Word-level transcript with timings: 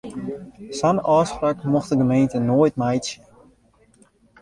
Sa'n 0.77 1.01
ôfspraak 1.17 1.59
mocht 1.73 1.91
de 1.91 1.99
gemeente 2.01 2.39
noait 2.47 2.75
meitsje. 2.81 3.19